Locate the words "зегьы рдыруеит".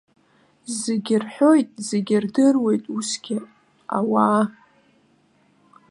1.87-2.83